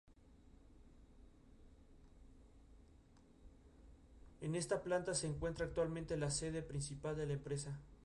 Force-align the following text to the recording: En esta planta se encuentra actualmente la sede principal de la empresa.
En 4.41 4.55
esta 4.55 4.81
planta 4.81 5.13
se 5.13 5.27
encuentra 5.27 5.67
actualmente 5.67 6.17
la 6.17 6.31
sede 6.31 6.63
principal 6.63 7.15
de 7.15 7.27
la 7.27 7.33
empresa. 7.33 7.77